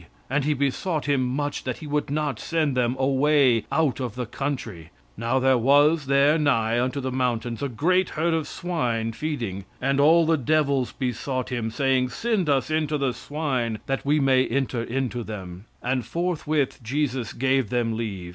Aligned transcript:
"And 0.31 0.45
he 0.45 0.55
besought 0.55 1.05
him 1.05 1.23
much 1.23 1.63
that 1.63 1.77
he 1.77 1.85
would 1.85 2.09
not 2.09 2.39
send 2.39 2.75
them 2.75 2.95
away 2.97 3.65
out 3.71 3.99
of 3.99 4.15
the 4.15 4.25
country. 4.25 4.89
"Now 5.15 5.37
there 5.37 5.59
was 5.59 6.07
there 6.07 6.39
nigh 6.39 6.79
unto 6.81 6.99
the 6.99 7.11
mountains 7.11 7.61
a 7.61 7.69
great 7.69 8.09
herd 8.17 8.33
of 8.33 8.47
swine 8.47 9.11
feeding. 9.11 9.65
"And 9.79 9.99
all 9.99 10.25
the 10.25 10.37
devils 10.37 10.91
besought 10.91 11.49
him, 11.51 11.69
saying, 11.69 12.09
Send 12.09 12.49
us 12.49 12.71
into 12.71 12.97
the 12.97 13.13
swine 13.13 13.77
that 13.85 14.03
we 14.03 14.19
may 14.19 14.43
enter 14.47 14.81
into 14.81 15.21
them. 15.23 15.65
"And 15.83 16.03
forthwith 16.03 16.79
Jesus 16.81 17.31
gave 17.33 17.69
them 17.69 17.95
leave. 17.95 18.29